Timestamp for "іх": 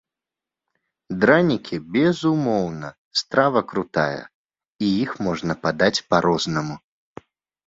5.03-5.11